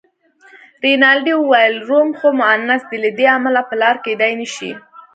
[0.83, 4.71] رینالډي وویل: روم خو مونث دی، له دې امله پلار کېدای نه شي.